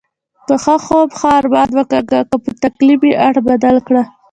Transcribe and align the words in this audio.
په 0.47 0.55
خوب 0.85 1.07
ښه 1.19 1.29
ارمان 1.39 1.69
وکاږه، 1.77 2.19
که 2.29 2.35
په 2.43 2.51
تکلیف 2.63 3.01
یې 3.09 3.13
اړخ 3.27 3.43
بدل 3.49 3.75
کړه. 3.87 4.03